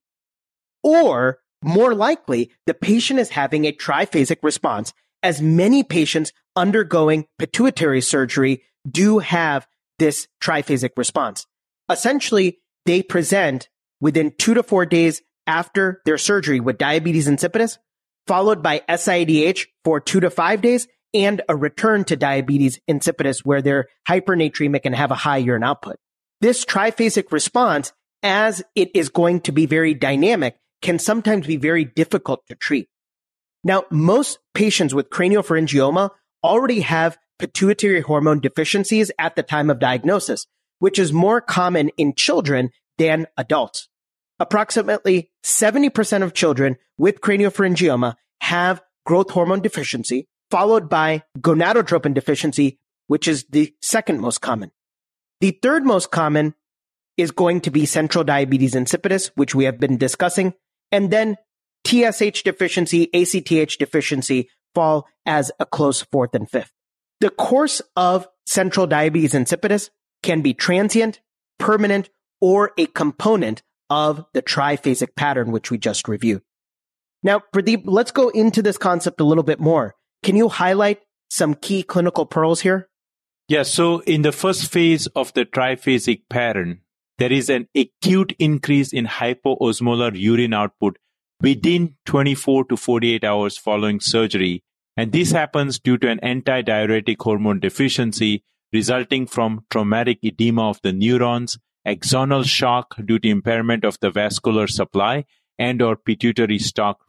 or 0.82 1.38
more 1.64 1.94
likely 1.94 2.50
the 2.66 2.74
patient 2.74 3.20
is 3.20 3.30
having 3.30 3.66
a 3.66 3.72
triphasic 3.72 4.38
response 4.42 4.92
as 5.22 5.44
many 5.44 5.84
patients 5.84 6.34
undergoing 6.56 7.28
pituitary 7.38 8.02
surgery 8.02 8.64
do 8.90 9.20
have 9.20 9.68
this 10.00 10.28
triphasic 10.42 10.90
response. 10.98 11.46
Essentially, 11.88 12.58
they 12.88 13.04
present 13.04 13.70
within 14.00 14.34
two 14.40 14.56
to 14.56 14.64
four 14.64 14.88
days 14.88 15.22
after 15.52 16.02
their 16.06 16.18
surgery 16.18 16.62
with 16.62 16.78
diabetes 16.78 17.28
insipidus, 17.28 17.78
followed 18.26 18.64
by 18.64 18.82
SIDH 18.88 19.68
for 19.84 20.00
two 20.00 20.22
to 20.22 20.30
five 20.30 20.62
days, 20.62 20.88
and 21.14 21.42
a 21.50 21.56
return 21.58 22.06
to 22.06 22.16
diabetes 22.16 22.80
insipidus 22.90 23.42
where 23.44 23.62
they're 23.62 23.90
hypernatremic 24.08 24.82
and 24.86 24.96
have 24.96 25.12
a 25.12 25.16
high 25.16 25.38
urine 25.38 25.64
output. 25.64 25.98
This 26.40 26.64
triphasic 26.64 27.34
response, 27.34 27.92
as 28.24 28.64
it 28.76 28.92
is 28.96 29.10
going 29.10 29.42
to 29.42 29.52
be 29.52 29.66
very 29.66 29.94
dynamic, 29.94 30.56
can 30.82 30.98
sometimes 30.98 31.46
be 31.46 31.58
very 31.58 31.84
difficult 31.84 32.40
to 32.48 32.56
treat. 32.56 32.88
Now, 33.62 33.84
most 33.92 34.40
patients 34.54 34.94
with 34.94 35.10
craniopharyngioma 35.10 36.12
already 36.46 36.80
have 36.80 37.18
pituitary 37.40 38.00
hormone 38.00 38.40
deficiencies 38.40 39.12
at 39.20 39.36
the 39.36 39.44
time 39.44 39.70
of 39.70 39.80
diagnosis, 39.80 40.48
which 40.80 40.98
is 40.98 41.12
more 41.12 41.42
common 41.42 41.90
in 41.98 42.16
children 42.16 42.70
than 42.98 43.28
adults. 43.38 43.90
Approximately 44.42 45.30
70% 45.44 46.24
of 46.24 46.34
children 46.34 46.78
with 46.98 47.22
craniopharyngioma 47.22 48.16
have 48.42 48.82
growth 49.06 49.30
hormone 49.30 49.62
deficiency, 49.62 50.28
followed 50.50 50.90
by 50.90 51.22
gonadotropin 51.38 52.16
deficiency, 52.16 52.80
which 53.06 53.28
is 53.28 53.46
the 53.52 53.76
second 53.84 54.20
most 54.20 54.42
common. 54.42 54.72
The 55.42 55.52
third 55.62 55.86
most 55.86 56.10
common 56.10 56.56
is 57.18 57.30
going 57.30 57.62
to 57.62 57.70
be 57.70 57.86
central 57.86 58.24
diabetes 58.24 58.74
insipidus, 58.74 59.30
which 59.36 59.54
we 59.54 59.66
have 59.66 59.80
been 59.80 59.98
discussing, 60.00 60.56
and 60.92 61.12
then 61.12 61.38
TSH 61.86 62.42
deficiency, 62.42 63.14
ACTH 63.14 63.78
deficiency 63.78 64.50
fall 64.74 65.08
as 65.24 65.52
a 65.60 65.68
close 65.68 66.02
fourth 66.02 66.34
and 66.34 66.50
fifth. 66.50 66.72
The 67.20 67.30
course 67.30 67.80
of 67.96 68.28
central 68.48 68.88
diabetes 68.88 69.34
insipidus 69.34 69.92
can 70.24 70.42
be 70.42 70.56
transient, 70.56 71.22
permanent, 71.60 72.10
or 72.40 72.72
a 72.80 72.88
component 72.88 73.62
of 73.92 74.24
the 74.32 74.42
triphasic 74.42 75.18
pattern, 75.18 75.52
which 75.52 75.70
we 75.70 75.78
just 75.78 76.08
reviewed. 76.08 76.42
Now, 77.22 77.42
Pradeep, 77.54 77.84
let's 77.84 78.12
go 78.12 78.30
into 78.30 78.62
this 78.62 78.78
concept 78.78 79.20
a 79.20 79.26
little 79.26 79.44
bit 79.44 79.60
more. 79.60 79.96
Can 80.24 80.38
you 80.38 80.48
highlight 80.48 81.02
some 81.30 81.56
key 81.56 81.84
clinical 81.84 82.26
pearls 82.26 82.62
here? 82.62 82.88
Yeah, 83.50 83.64
so 83.64 84.00
in 84.00 84.22
the 84.22 84.32
first 84.32 84.72
phase 84.72 85.08
of 85.08 85.34
the 85.34 85.44
triphasic 85.44 86.22
pattern, 86.30 86.80
there 87.18 87.34
is 87.34 87.50
an 87.50 87.68
acute 87.76 88.34
increase 88.40 88.94
in 88.94 89.08
hypoosmolar 89.08 90.18
urine 90.18 90.54
output 90.54 90.98
within 91.42 91.96
24 92.06 92.66
to 92.66 92.78
48 92.78 93.26
hours 93.26 93.58
following 93.58 94.00
surgery. 94.00 94.64
And 94.96 95.12
this 95.12 95.32
happens 95.32 95.80
due 95.80 95.98
to 95.98 96.10
an 96.10 96.22
antidiuretic 96.24 97.18
hormone 97.20 97.60
deficiency 97.60 98.46
resulting 98.72 99.28
from 99.28 99.66
traumatic 99.70 100.20
edema 100.24 100.70
of 100.70 100.80
the 100.82 100.94
neurons, 100.94 101.60
axonal 101.88 102.46
shock 102.46 102.96
due 103.06 103.20
to 103.20 103.30
impairment 103.30 103.84
of 103.84 103.98
the 104.02 104.12
vascular 104.12 104.68
supply, 104.68 105.26
and 105.58 105.82
or 105.82 105.96
pituitary 105.96 106.60
stalk 106.60 107.00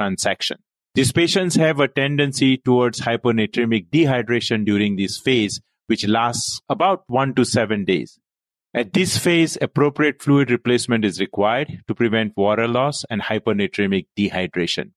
transection. 0.00 0.56
These 0.94 1.12
patients 1.12 1.56
have 1.56 1.80
a 1.80 1.88
tendency 1.88 2.56
towards 2.56 3.00
hyponatremic 3.00 3.88
dehydration 3.90 4.64
during 4.64 4.96
this 4.96 5.18
phase, 5.18 5.60
which 5.88 6.06
lasts 6.06 6.60
about 6.68 7.04
one 7.06 7.34
to 7.34 7.44
seven 7.44 7.84
days. 7.84 8.18
At 8.72 8.92
this 8.92 9.18
phase, 9.18 9.56
appropriate 9.60 10.22
fluid 10.22 10.50
replacement 10.50 11.04
is 11.04 11.20
required 11.20 11.82
to 11.88 11.94
prevent 11.94 12.36
water 12.36 12.68
loss 12.68 13.04
and 13.10 13.22
hypernatremic 13.22 14.06
dehydration. 14.18 14.92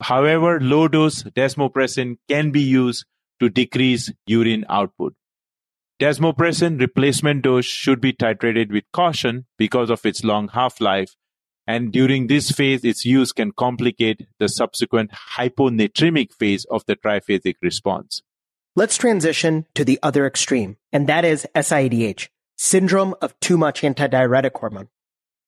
However, 0.00 0.60
low 0.60 0.88
dose 0.88 1.22
desmopressin 1.24 2.18
can 2.28 2.50
be 2.50 2.62
used 2.62 3.04
to 3.40 3.48
decrease 3.48 4.12
urine 4.26 4.64
output. 4.68 5.14
Desmopressin 5.98 6.78
replacement 6.78 7.42
dose 7.42 7.64
should 7.64 8.00
be 8.00 8.12
titrated 8.12 8.70
with 8.70 8.84
caution 8.92 9.46
because 9.56 9.88
of 9.88 10.04
its 10.04 10.22
long 10.22 10.48
half 10.48 10.80
life, 10.80 11.16
and 11.66 11.90
during 11.90 12.26
this 12.26 12.50
phase, 12.50 12.84
its 12.84 13.04
use 13.04 13.32
can 13.32 13.50
complicate 13.50 14.26
the 14.38 14.48
subsequent 14.48 15.10
hyponatremic 15.36 16.32
phase 16.32 16.66
of 16.66 16.84
the 16.86 16.96
triphasic 16.96 17.56
response. 17.62 18.22
Let's 18.74 18.98
transition 18.98 19.66
to 19.74 19.84
the 19.84 19.98
other 20.02 20.26
extreme, 20.26 20.76
and 20.92 21.06
that 21.08 21.24
is 21.24 21.46
SIADH 21.54 22.28
syndrome 22.58 23.14
of 23.20 23.38
too 23.40 23.56
much 23.56 23.82
antidiuretic 23.82 24.52
hormone. 24.58 24.88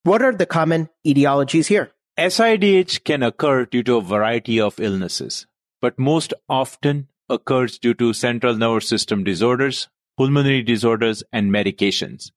What 0.03 0.21
are 0.21 0.33
the 0.33 0.45
common 0.45 0.89
etiologies 1.05 1.67
here? 1.67 1.91
SIDH 2.17 3.03
can 3.03 3.23
occur 3.23 3.65
due 3.65 3.83
to 3.83 3.97
a 3.97 4.01
variety 4.01 4.59
of 4.59 4.79
illnesses, 4.79 5.47
but 5.81 5.99
most 5.99 6.33
often 6.47 7.07
occurs 7.29 7.77
due 7.77 7.93
to 7.95 8.13
central 8.13 8.55
nervous 8.55 8.89
system 8.89 9.23
disorders, 9.23 9.87
pulmonary 10.19 10.61
disorders, 10.61 11.23
and 11.31 11.49
medications. 11.49 12.29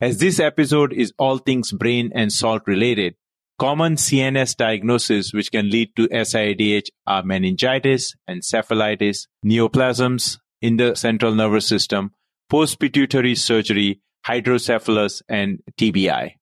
As 0.00 0.16
this 0.16 0.40
episode 0.40 0.94
is 0.94 1.12
all 1.18 1.36
things 1.36 1.72
brain 1.72 2.10
and 2.14 2.32
salt 2.32 2.62
related, 2.66 3.16
common 3.58 3.96
CNS 3.96 4.56
diagnoses 4.56 5.34
which 5.34 5.52
can 5.52 5.68
lead 5.68 5.94
to 5.96 6.08
SIADH 6.08 6.88
are 7.06 7.22
meningitis, 7.22 8.14
encephalitis, 8.30 9.26
neoplasms 9.44 10.38
in 10.62 10.78
the 10.78 10.94
central 10.94 11.34
nervous 11.34 11.66
system, 11.66 12.12
post-pituitary 12.48 13.34
surgery, 13.34 14.00
hydrocephalus, 14.26 15.20
and 15.28 15.58
TBI. 15.78 16.32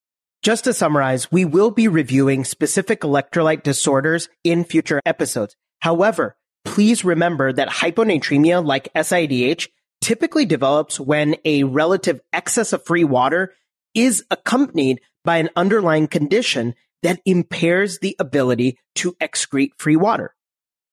Just 0.45 0.63
to 0.65 0.73
summarize, 0.73 1.33
we 1.33 1.45
will 1.45 1.73
be 1.73 1.89
reviewing 1.89 2.45
specific 2.45 3.01
electrolyte 3.01 3.65
disorders 3.65 4.29
in 4.45 4.63
future 4.63 5.01
episodes. 5.05 5.57
However, 5.81 6.37
please 6.65 7.05
remember 7.05 7.53
that 7.53 7.71
hyponatremia 7.71 8.65
like 8.65 8.93
SIADH 8.95 9.67
typically 10.01 10.45
develops 10.45 11.01
when 11.01 11.37
a 11.45 11.65
relative 11.65 12.21
excess 12.33 12.73
of 12.73 12.85
free 12.85 13.05
water 13.05 13.55
is 13.95 14.25
accompanied 14.31 15.01
by 15.25 15.39
an 15.39 15.51
underlying 15.57 16.07
condition 16.07 16.75
that 17.03 17.21
impairs 17.25 17.99
the 17.99 18.17
ability 18.19 18.79
to 18.95 19.15
excrete 19.21 19.71
free 19.79 19.97
water. 19.97 20.35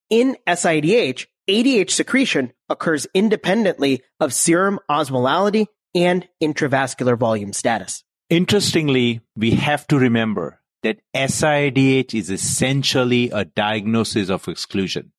In 0.10 0.38
SIDH, 0.48 1.28
ADH 1.50 1.90
secretion 1.90 2.54
occurs 2.70 3.08
independently 3.14 4.02
of 4.20 4.34
serum 4.34 4.80
osmolality 4.90 5.68
and 5.96 6.28
intravascular 6.42 7.18
volume 7.18 7.54
status. 7.54 8.04
Interestingly, 8.30 9.22
we 9.36 9.52
have 9.52 9.86
to 9.88 10.00
remember 10.00 10.62
that 10.82 11.00
SIDH 11.16 12.14
is 12.14 12.30
essentially 12.30 13.30
a 13.32 13.46
diagnosis 13.46 14.30
of 14.30 14.48
exclusion. 14.48 15.12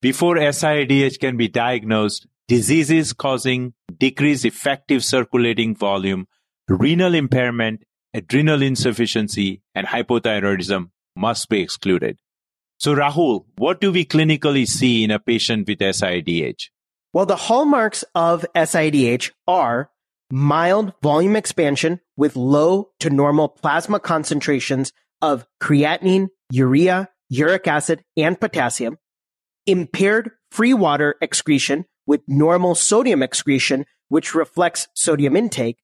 Before 0.00 0.36
SIDH 0.36 1.20
can 1.20 1.36
be 1.36 1.48
diagnosed, 1.48 2.26
diseases 2.52 3.14
causing 3.14 3.72
decreased 3.98 4.44
effective 4.44 5.02
circulating 5.02 5.74
volume, 5.74 6.26
renal 6.68 7.14
impairment, 7.14 7.82
adrenal 8.12 8.60
insufficiency, 8.60 9.62
and 9.74 9.86
hypothyroidism 9.86 10.90
must 11.16 11.48
be 11.48 11.62
excluded. 11.62 12.18
So, 12.78 12.94
Rahul, 12.94 13.46
what 13.56 13.80
do 13.80 13.90
we 13.90 14.04
clinically 14.04 14.66
see 14.66 15.02
in 15.02 15.10
a 15.10 15.18
patient 15.18 15.66
with 15.66 15.78
SIDH? 15.78 16.64
Well, 17.14 17.24
the 17.24 17.36
hallmarks 17.36 18.04
of 18.14 18.44
SIDH 18.54 19.30
are 19.48 19.88
mild 20.30 20.92
volume 21.02 21.36
expansion 21.36 22.00
with 22.18 22.36
low 22.36 22.90
to 23.00 23.08
normal 23.08 23.48
plasma 23.48 23.98
concentrations 23.98 24.92
of 25.22 25.46
creatinine, 25.62 26.28
urea, 26.50 27.08
uric 27.30 27.66
acid, 27.66 28.04
and 28.14 28.38
potassium, 28.38 28.98
impaired 29.66 30.32
free 30.50 30.74
water 30.74 31.14
excretion 31.22 31.86
with 32.06 32.22
normal 32.26 32.74
sodium 32.74 33.22
excretion, 33.22 33.84
which 34.08 34.34
reflects 34.34 34.88
sodium 34.94 35.36
intake, 35.36 35.78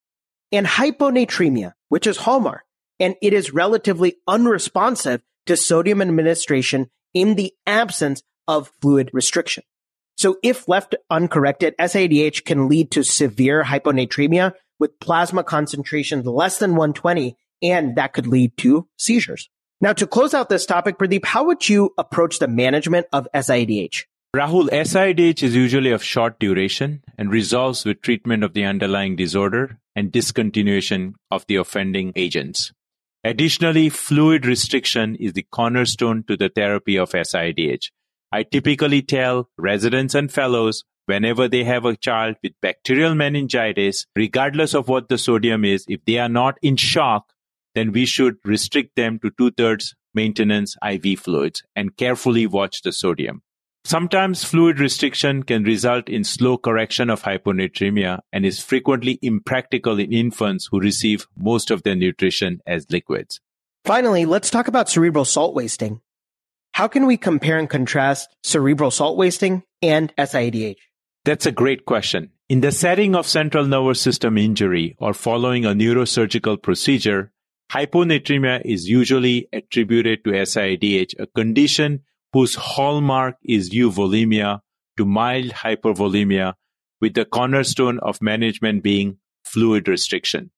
and 0.52 0.66
hyponatremia, 0.66 1.72
which 1.88 2.06
is 2.06 2.18
hallmark, 2.18 2.62
and 2.98 3.14
it 3.22 3.32
is 3.32 3.52
relatively 3.52 4.16
unresponsive 4.26 5.22
to 5.46 5.56
sodium 5.56 6.02
administration 6.02 6.90
in 7.14 7.34
the 7.34 7.52
absence 7.66 8.22
of 8.46 8.70
fluid 8.80 9.10
restriction. 9.12 9.64
So 10.16 10.37
if 10.42 10.68
left 10.68 10.96
uncorrected, 11.10 11.75
SIADH 11.78 12.44
can 12.44 12.68
lead 12.68 12.90
to 12.92 13.04
severe 13.04 13.62
hyponatremia 13.62 14.52
with 14.80 14.98
plasma 15.00 15.44
concentrations 15.44 16.26
less 16.26 16.58
than 16.58 16.72
120, 16.72 17.37
and 17.62 17.96
that 17.96 18.12
could 18.12 18.26
lead 18.26 18.56
to 18.58 18.88
seizures. 18.98 19.48
Now, 19.80 19.92
to 19.92 20.08
close 20.08 20.34
out 20.34 20.48
this 20.48 20.66
topic, 20.66 20.98
Pradeep, 20.98 21.25
how 21.25 21.44
would 21.44 21.68
you 21.68 21.94
approach 21.96 22.40
the 22.40 22.48
management 22.48 23.06
of 23.12 23.28
SIADH? 23.32 24.04
Rahul, 24.37 24.68
SIDH 24.68 25.42
is 25.42 25.56
usually 25.56 25.90
of 25.90 26.04
short 26.04 26.38
duration 26.38 27.02
and 27.16 27.30
resolves 27.30 27.87
with 27.87 28.02
treatment 28.02 28.44
of 28.44 28.52
the 28.52 28.62
underlying 28.62 29.16
disorder 29.16 29.78
and 29.97 30.12
discontinuation 30.12 31.14
of 31.30 31.47
the 31.47 31.56
offending 31.56 32.12
agents. 32.14 32.70
Additionally, 33.25 33.88
fluid 33.88 34.44
restriction 34.44 35.16
is 35.16 35.32
the 35.32 35.47
cornerstone 35.50 36.25
to 36.25 36.37
the 36.37 36.50
therapy 36.50 36.99
of 36.99 37.12
SIDH. 37.12 37.90
I 38.30 38.42
typically 38.42 39.00
tell 39.00 39.49
residents 39.56 40.14
and 40.14 40.30
fellows 40.30 40.85
whenever 41.06 41.49
they 41.49 41.64
have 41.64 41.87
a 41.87 41.97
child 41.97 42.37
with 42.42 42.52
bacterial 42.61 43.14
meningitis, 43.14 44.04
regardless 44.14 44.75
of 44.75 44.88
what 44.88 45.08
the 45.08 45.16
sodium 45.16 45.64
is, 45.64 45.87
if 45.88 46.04
they 46.04 46.18
are 46.18 46.28
not 46.28 46.58
in 46.61 46.76
shock, 46.76 47.32
then 47.75 47.92
we 47.92 48.04
should 48.04 48.37
restrict 48.44 48.94
them 48.94 49.18
to 49.20 49.30
two 49.38 49.52
thirds 49.52 49.94
maintenance 50.12 50.76
IV 50.87 51.18
fluids 51.18 51.62
and 51.75 51.97
carefully 51.97 52.47
watch 52.47 52.82
the 52.82 52.92
sodium. 52.92 53.40
Sometimes 53.88 54.45
fluid 54.45 54.80
restriction 54.80 55.45
can 55.45 55.62
result 55.62 56.11
in 56.11 56.23
slow 56.23 56.59
correction 56.59 57.09
of 57.09 57.23
hyponatremia 57.23 58.18
and 58.30 58.45
is 58.45 58.62
frequently 58.62 59.18
impractical 59.23 59.99
in 59.99 60.12
infants 60.12 60.68
who 60.71 60.78
receive 60.78 61.26
most 61.38 61.71
of 61.71 61.85
their 61.85 61.95
nutrition 61.95 62.61
as 62.66 62.85
liquids. 62.90 63.40
Finally, 63.87 64.26
let's 64.26 64.50
talk 64.50 64.68
about 64.68 64.90
cerebral 64.90 65.25
salt 65.25 65.54
wasting. 65.54 66.02
How 66.73 66.87
can 66.87 67.07
we 67.07 67.16
compare 67.16 67.59
and 67.59 67.71
contrast 67.71 68.28
cerebral 68.42 68.90
salt 68.90 69.16
wasting 69.16 69.62
and 69.80 70.14
SIADH? 70.16 70.76
That's 71.25 71.47
a 71.47 71.50
great 71.50 71.87
question. 71.87 72.33
In 72.50 72.61
the 72.61 72.73
setting 72.73 73.14
of 73.14 73.26
central 73.26 73.64
nervous 73.64 74.02
system 74.02 74.37
injury 74.37 74.97
or 74.99 75.14
following 75.14 75.64
a 75.64 75.71
neurosurgical 75.71 76.62
procedure, 76.62 77.33
hyponatremia 77.73 78.61
is 78.66 78.87
usually 78.87 79.49
attributed 79.50 80.25
to 80.25 80.33
SIADH, 80.33 81.18
a 81.18 81.26
condition 81.28 82.02
whose 82.32 82.54
hallmark 82.54 83.37
is 83.44 83.70
euvolemia 83.70 84.61
to 84.97 85.04
mild 85.04 85.50
hypervolemia, 85.50 86.54
with 87.00 87.14
the 87.14 87.25
cornerstone 87.25 87.99
of 88.00 88.20
management 88.20 88.82
being 88.82 89.18
fluid 89.44 89.88
restriction. 89.88 90.50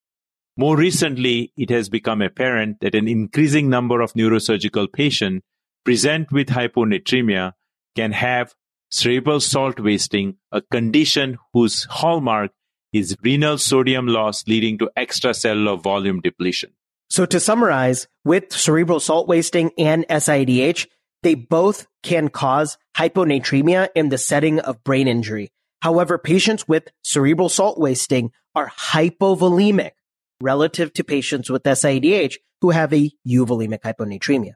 More 0.56 0.76
recently, 0.76 1.52
it 1.56 1.70
has 1.70 1.88
become 1.88 2.22
apparent 2.22 2.80
that 2.80 2.94
an 2.94 3.08
increasing 3.08 3.70
number 3.70 4.00
of 4.00 4.12
neurosurgical 4.14 4.92
patients 4.92 5.44
present 5.84 6.32
with 6.32 6.48
hyponatremia 6.48 7.52
can 7.96 8.12
have 8.12 8.54
cerebral 8.90 9.40
salt 9.40 9.78
wasting, 9.78 10.36
a 10.52 10.60
condition 10.60 11.38
whose 11.52 11.84
hallmark 11.84 12.50
is 12.92 13.16
renal 13.22 13.56
sodium 13.56 14.06
loss 14.06 14.46
leading 14.46 14.78
to 14.78 14.90
extracellular 14.96 15.80
volume 15.80 16.20
depletion. 16.20 16.72
So 17.08 17.26
to 17.26 17.40
summarize, 17.40 18.08
with 18.24 18.52
cerebral 18.52 19.00
salt 19.00 19.28
wasting 19.28 19.70
and 19.78 20.06
SIADH, 20.08 20.86
they 21.22 21.34
both 21.34 21.86
can 22.02 22.28
cause 22.28 22.78
hyponatremia 22.96 23.88
in 23.94 24.08
the 24.08 24.18
setting 24.18 24.60
of 24.60 24.82
brain 24.84 25.08
injury. 25.08 25.52
However, 25.82 26.18
patients 26.18 26.68
with 26.68 26.88
cerebral 27.02 27.48
salt 27.48 27.78
wasting 27.78 28.32
are 28.54 28.70
hypovolemic 28.70 29.92
relative 30.40 30.92
to 30.94 31.04
patients 31.04 31.50
with 31.50 31.62
SIADH 31.62 32.36
who 32.60 32.70
have 32.70 32.92
a 32.92 33.10
euvolemic 33.26 33.80
hyponatremia. 33.80 34.52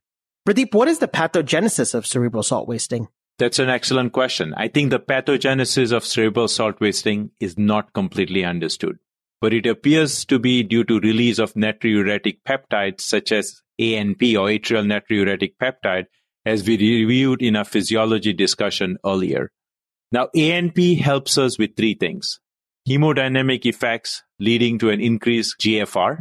Pradeep, 0.47 0.75
what 0.75 0.89
is 0.89 0.99
the 0.99 1.09
pathogenesis 1.09 1.95
of 1.95 2.07
cerebral 2.07 2.43
salt 2.43 2.69
wasting? 2.69 3.09
That's 3.39 3.59
an 3.59 3.69
excellent 3.69 4.13
question. 4.13 4.55
I 4.57 4.69
think 4.69 4.91
the 4.91 5.01
pathogenesis 5.01 5.93
of 5.93 6.05
cerebral 6.05 6.49
salt 6.49 6.81
wasting 6.81 7.31
is 7.41 7.59
not 7.59 7.93
completely 7.93 8.45
understood, 8.45 8.99
but 9.41 9.53
it 9.53 9.67
appears 9.67 10.25
to 10.27 10.39
be 10.39 10.63
due 10.63 10.85
to 10.85 11.01
release 11.01 11.39
of 11.39 11.55
natriuretic 11.55 12.39
peptides 12.47 13.01
such 13.01 13.33
as 13.33 13.63
ANP 13.81 14.39
or 14.39 14.47
atrial 14.47 14.87
natriuretic 14.87 15.55
peptide, 15.61 16.07
as 16.47 16.67
we 16.67 16.77
reviewed 16.77 17.43
in 17.43 17.57
our 17.57 17.65
physiology 17.65 18.33
discussion 18.33 18.99
earlier. 19.05 19.51
Now, 20.13 20.29
ANP 20.37 21.01
helps 21.01 21.39
us 21.39 21.59
with 21.59 21.77
three 21.77 21.95
things 21.95 22.41
hemodynamic 22.89 23.65
effects 23.65 24.23
leading 24.39 24.79
to 24.79 24.91
an 24.91 25.01
increased 25.01 25.57
GFR, 25.59 26.19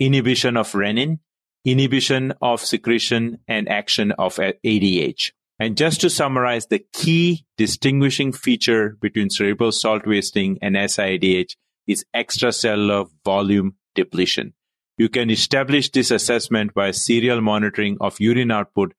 inhibition 0.00 0.56
of 0.56 0.72
renin, 0.72 1.18
inhibition 1.64 2.32
of 2.40 2.60
secretion 2.60 3.38
and 3.46 3.68
action 3.68 4.12
of 4.12 4.36
ADH. 4.36 5.32
And 5.60 5.76
just 5.76 6.00
to 6.02 6.10
summarize, 6.10 6.66
the 6.66 6.84
key 6.92 7.44
distinguishing 7.56 8.32
feature 8.32 8.96
between 9.00 9.28
cerebral 9.28 9.72
salt 9.72 10.06
wasting 10.06 10.58
and 10.62 10.76
SIADH 10.76 11.56
is 11.86 12.04
extracellular 12.14 13.08
volume 13.24 13.74
depletion. 13.94 14.54
You 14.96 15.08
can 15.08 15.30
establish 15.30 15.90
this 15.90 16.10
assessment 16.10 16.74
by 16.74 16.92
serial 16.92 17.40
monitoring 17.40 17.96
of 18.00 18.20
urine 18.20 18.50
output, 18.50 18.94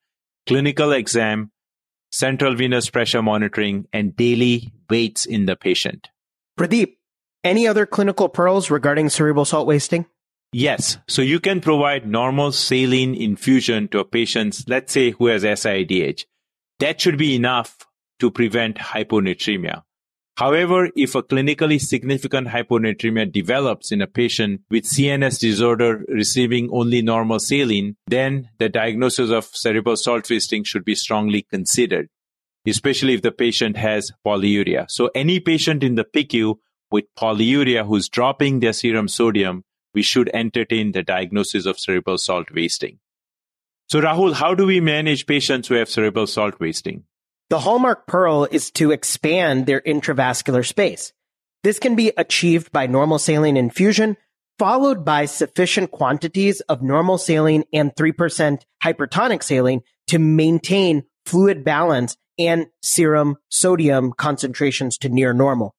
clinical 0.50 0.92
exam, 0.92 1.52
central 2.12 2.56
venous 2.56 2.90
pressure 2.90 3.22
monitoring, 3.22 3.88
and 3.94 4.16
daily 4.16 4.74
weights 4.90 5.26
in 5.26 5.46
the 5.46 5.56
patient. 5.56 6.10
Pradeep, 6.60 6.96
any 7.44 7.68
other 7.68 7.86
clinical 7.86 8.28
pearls 8.28 8.70
regarding 8.70 9.10
cerebral 9.10 9.46
salt 9.46 9.68
wasting? 9.68 10.06
Yes. 10.52 10.98
So 11.08 11.22
you 11.22 11.40
can 11.40 11.62
provide 11.62 12.08
normal 12.08 12.52
saline 12.52 13.14
infusion 13.14 13.88
to 13.90 14.00
a 14.00 14.06
patient, 14.06 14.64
let's 14.68 14.92
say, 14.92 15.12
who 15.12 15.28
has 15.28 15.44
SIDH. 15.44 16.26
That 16.80 17.00
should 17.00 17.18
be 17.18 17.36
enough 17.36 17.78
to 18.20 18.32
prevent 18.32 18.78
hyponatremia. 18.78 19.84
However, 20.40 20.90
if 20.96 21.16
a 21.16 21.22
clinically 21.22 21.82
significant 21.82 22.48
hyponatremia 22.48 23.30
develops 23.30 23.92
in 23.92 24.02
a 24.02 24.08
patient 24.08 24.62
with 24.70 24.86
CNS 24.86 25.38
disorder 25.38 26.06
receiving 26.08 26.70
only 26.72 27.02
normal 27.02 27.40
saline, 27.40 27.98
then 28.08 28.48
the 28.58 28.70
diagnosis 28.70 29.32
of 29.32 29.48
cerebral 29.48 29.98
salt 29.98 30.30
wasting 30.30 30.64
should 30.64 30.86
be 30.86 30.96
strongly 30.96 31.42
considered, 31.42 32.08
especially 32.66 33.16
if 33.16 33.22
the 33.22 33.34
patient 33.34 33.76
has 33.76 34.14
polyuria. 34.26 34.86
So 34.88 35.10
any 35.14 35.42
patient 35.42 35.84
in 35.84 35.96
the 35.96 36.06
PICU 36.06 36.56
with 36.90 37.04
polyuria 37.18 37.86
who's 37.86 38.08
dropping 38.08 38.62
their 38.62 38.72
serum 38.72 39.10
sodium, 39.10 39.66
we 39.94 40.04
should 40.04 40.32
entertain 40.34 40.94
the 40.94 41.04
diagnosis 41.04 41.66
of 41.66 41.78
cerebral 41.78 42.18
salt 42.18 42.50
wasting. 42.50 43.00
So, 43.90 44.00
Rahul, 44.00 44.36
how 44.36 44.54
do 44.56 44.66
we 44.66 44.80
manage 44.80 45.28
patients 45.28 45.68
who 45.68 45.76
have 45.76 45.90
cerebral 45.90 46.28
salt 46.28 46.62
wasting? 46.62 47.04
The 47.50 47.60
hallmark 47.60 48.06
pearl 48.06 48.48
is 48.52 48.70
to 48.72 48.92
expand 48.92 49.66
their 49.66 49.82
intravascular 49.82 50.64
space. 50.66 51.14
This 51.64 51.80
can 51.80 51.96
be 51.96 52.12
achieved 52.16 52.72
by 52.72 52.86
normal 52.86 53.18
saline 53.18 53.58
infusion, 53.58 54.18
followed 54.60 55.04
by 55.04 55.26
sufficient 55.26 55.90
quantities 55.90 56.62
of 56.62 56.84
normal 56.84 57.18
saline 57.18 57.64
and 57.74 57.92
3% 57.96 58.62
hypertonic 58.84 59.42
saline 59.42 59.82
to 60.08 60.20
maintain 60.20 61.04
fluid 61.26 61.64
balance 61.64 62.18
and 62.38 62.68
serum 62.84 63.38
sodium 63.50 64.14
concentrations 64.14 65.00
to 65.00 65.10
near 65.10 65.34
normal. 65.34 65.74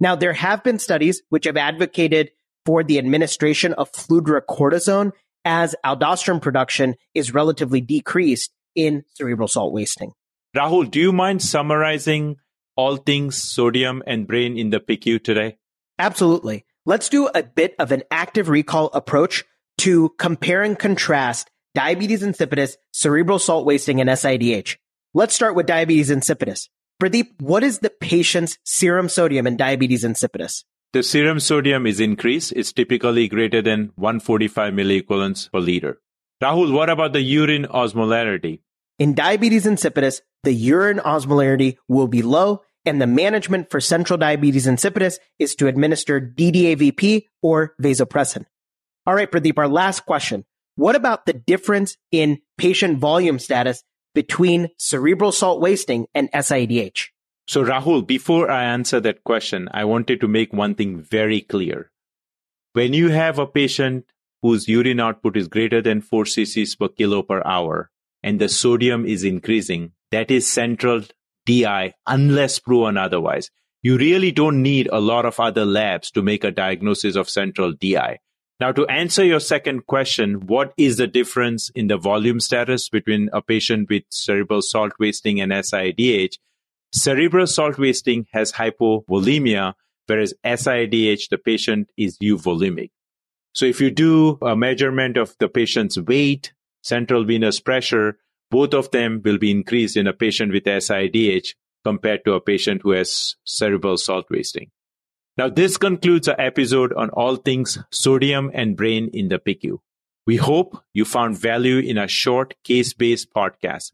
Now, 0.00 0.16
there 0.16 0.32
have 0.32 0.64
been 0.64 0.78
studies 0.78 1.22
which 1.28 1.44
have 1.44 1.58
advocated 1.58 2.30
for 2.64 2.82
the 2.82 2.98
administration 2.98 3.74
of 3.74 3.92
fludrocortisone 3.92 5.12
as 5.44 5.76
aldosterone 5.84 6.40
production 6.40 6.94
is 7.14 7.34
relatively 7.34 7.82
decreased 7.82 8.52
in 8.74 9.04
cerebral 9.14 9.48
salt 9.48 9.74
wasting. 9.74 10.12
Rahul, 10.56 10.90
do 10.90 10.98
you 10.98 11.12
mind 11.12 11.42
summarizing 11.42 12.36
all 12.74 12.96
things 12.96 13.36
sodium 13.36 14.02
and 14.04 14.26
brain 14.26 14.58
in 14.58 14.70
the 14.70 14.80
PICU 14.80 15.22
today? 15.22 15.58
Absolutely. 15.96 16.64
Let's 16.84 17.08
do 17.08 17.28
a 17.28 17.44
bit 17.44 17.76
of 17.78 17.92
an 17.92 18.02
active 18.10 18.48
recall 18.48 18.90
approach 18.92 19.44
to 19.78 20.08
compare 20.18 20.62
and 20.62 20.76
contrast 20.76 21.48
diabetes 21.74 22.22
insipidus, 22.22 22.74
cerebral 22.92 23.38
salt 23.38 23.64
wasting, 23.64 24.00
and 24.00 24.10
SIDH. 24.10 24.76
Let's 25.14 25.36
start 25.36 25.54
with 25.54 25.66
diabetes 25.66 26.10
insipidus. 26.10 26.68
Pradeep, 27.00 27.40
what 27.40 27.62
is 27.62 27.78
the 27.78 27.90
patient's 27.90 28.58
serum 28.64 29.08
sodium 29.08 29.46
in 29.46 29.56
diabetes 29.56 30.02
insipidus? 30.02 30.64
The 30.92 31.04
serum 31.04 31.38
sodium 31.38 31.86
is 31.86 32.00
increased. 32.00 32.52
It's 32.56 32.72
typically 32.72 33.28
greater 33.28 33.62
than 33.62 33.92
145 33.94 34.74
milliequivalents 34.74 35.52
per 35.52 35.60
liter. 35.60 36.00
Rahul, 36.42 36.72
what 36.72 36.90
about 36.90 37.12
the 37.12 37.20
urine 37.20 37.66
osmolarity? 37.66 38.62
In 39.00 39.14
diabetes 39.14 39.64
insipidus, 39.64 40.20
the 40.42 40.52
urine 40.52 40.98
osmolarity 40.98 41.78
will 41.88 42.06
be 42.06 42.20
low, 42.20 42.60
and 42.84 43.00
the 43.00 43.06
management 43.06 43.70
for 43.70 43.80
central 43.80 44.18
diabetes 44.18 44.66
insipidus 44.66 45.18
is 45.38 45.54
to 45.54 45.68
administer 45.68 46.20
DDAVP 46.20 47.24
or 47.40 47.74
vasopressin. 47.80 48.44
All 49.06 49.14
right, 49.14 49.30
Pradeep, 49.30 49.56
our 49.56 49.68
last 49.68 50.04
question. 50.04 50.44
What 50.76 50.96
about 50.96 51.24
the 51.24 51.32
difference 51.32 51.96
in 52.12 52.42
patient 52.58 52.98
volume 52.98 53.38
status 53.38 53.82
between 54.14 54.68
cerebral 54.76 55.32
salt 55.32 55.62
wasting 55.62 56.06
and 56.14 56.30
SIADH? 56.32 57.08
So, 57.48 57.64
Rahul, 57.64 58.06
before 58.06 58.50
I 58.50 58.64
answer 58.64 59.00
that 59.00 59.24
question, 59.24 59.70
I 59.72 59.84
wanted 59.86 60.20
to 60.20 60.28
make 60.28 60.52
one 60.52 60.74
thing 60.74 61.00
very 61.00 61.40
clear. 61.40 61.90
When 62.74 62.92
you 62.92 63.08
have 63.08 63.38
a 63.38 63.46
patient 63.46 64.04
whose 64.42 64.68
urine 64.68 65.00
output 65.00 65.38
is 65.38 65.48
greater 65.48 65.80
than 65.80 66.02
4 66.02 66.24
cc's 66.24 66.76
per 66.76 66.88
kilo 66.88 67.22
per 67.22 67.42
hour 67.46 67.89
and 68.22 68.40
the 68.40 68.48
sodium 68.48 69.06
is 69.06 69.24
increasing, 69.24 69.92
that 70.10 70.30
is 70.30 70.46
central 70.46 71.02
DI 71.46 71.94
unless 72.06 72.58
proven 72.58 72.96
otherwise. 72.96 73.50
You 73.82 73.96
really 73.96 74.30
don't 74.30 74.62
need 74.62 74.88
a 74.92 75.00
lot 75.00 75.24
of 75.24 75.40
other 75.40 75.64
labs 75.64 76.10
to 76.12 76.22
make 76.22 76.44
a 76.44 76.50
diagnosis 76.50 77.16
of 77.16 77.30
central 77.30 77.72
DI. 77.72 78.18
Now, 78.60 78.72
to 78.72 78.86
answer 78.88 79.24
your 79.24 79.40
second 79.40 79.86
question, 79.86 80.46
what 80.46 80.74
is 80.76 80.98
the 80.98 81.06
difference 81.06 81.70
in 81.74 81.86
the 81.86 81.96
volume 81.96 82.40
status 82.40 82.90
between 82.90 83.30
a 83.32 83.40
patient 83.40 83.88
with 83.88 84.02
cerebral 84.10 84.60
salt 84.60 84.92
wasting 84.98 85.40
and 85.40 85.50
SIADH? 85.50 86.34
Cerebral 86.92 87.46
salt 87.46 87.78
wasting 87.78 88.26
has 88.32 88.52
hypovolemia, 88.52 89.74
whereas 90.06 90.34
SIADH, 90.44 91.30
the 91.30 91.38
patient 91.38 91.88
is 91.96 92.18
euvolemic. 92.18 92.90
So 93.54 93.64
if 93.64 93.80
you 93.80 93.90
do 93.90 94.38
a 94.42 94.54
measurement 94.54 95.16
of 95.16 95.34
the 95.38 95.48
patient's 95.48 95.98
weight, 95.98 96.52
central 96.82 97.24
venous 97.24 97.60
pressure, 97.60 98.18
both 98.50 98.74
of 98.74 98.90
them 98.90 99.22
will 99.24 99.38
be 99.38 99.50
increased 99.50 99.96
in 99.96 100.06
a 100.06 100.12
patient 100.12 100.52
with 100.52 100.64
SIDH 100.64 101.54
compared 101.84 102.24
to 102.24 102.34
a 102.34 102.40
patient 102.40 102.82
who 102.82 102.90
has 102.90 103.36
cerebral 103.44 103.96
salt 103.96 104.26
wasting. 104.30 104.70
Now, 105.36 105.48
this 105.48 105.76
concludes 105.76 106.28
our 106.28 106.40
episode 106.40 106.92
on 106.92 107.10
all 107.10 107.36
things 107.36 107.78
sodium 107.90 108.50
and 108.52 108.76
brain 108.76 109.08
in 109.12 109.28
the 109.28 109.38
PICU. 109.38 109.78
We 110.26 110.36
hope 110.36 110.82
you 110.92 111.04
found 111.04 111.38
value 111.38 111.78
in 111.78 111.96
our 111.96 112.08
short 112.08 112.54
case 112.62 112.92
based 112.92 113.32
podcast. 113.32 113.92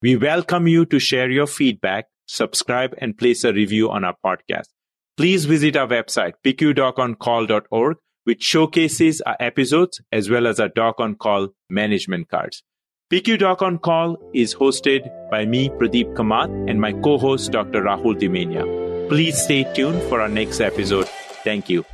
We 0.00 0.16
welcome 0.16 0.68
you 0.68 0.86
to 0.86 0.98
share 0.98 1.30
your 1.30 1.46
feedback, 1.46 2.06
subscribe, 2.26 2.94
and 2.98 3.18
place 3.18 3.44
a 3.44 3.52
review 3.52 3.90
on 3.90 4.04
our 4.04 4.16
podcast. 4.24 4.68
Please 5.16 5.44
visit 5.44 5.76
our 5.76 5.86
website, 5.86 6.34
picudoconcall.org, 6.44 7.96
which 8.26 8.42
showcases 8.42 9.20
our 9.22 9.36
episodes 9.38 10.00
as 10.10 10.28
well 10.28 10.46
as 10.46 10.58
our 10.58 10.68
Doc 10.68 10.96
on 10.98 11.14
Call 11.14 11.48
management 11.70 12.28
cards. 12.28 12.62
PICU 13.08 13.38
Doc 13.38 13.62
on 13.62 13.78
Call 13.78 14.16
is 14.34 14.52
hosted 14.52 15.08
by 15.30 15.44
me, 15.44 15.68
Pradeep 15.68 16.12
Kamat, 16.14 16.68
and 16.68 16.80
my 16.80 16.92
co 16.92 17.18
host, 17.18 17.52
Dr. 17.52 17.82
Rahul 17.82 18.18
Damania. 18.20 18.66
Please 19.08 19.40
stay 19.40 19.62
tuned 19.74 20.02
for 20.04 20.20
our 20.20 20.28
next 20.28 20.60
episode. 20.60 21.06
Thank 21.44 21.70
you. 21.70 21.84